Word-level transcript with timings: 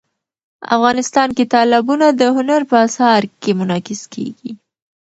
افغانستان 0.75 1.29
کې 1.37 1.43
تالابونه 1.53 2.07
د 2.19 2.21
هنر 2.35 2.61
په 2.69 2.75
اثار 2.87 3.21
کې 3.41 3.51
منعکس 3.59 4.01
کېږي. 4.13 4.51